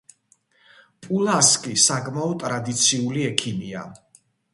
[1.07, 3.85] პულასკი საკმაოდ ტრადიციული ექიმია.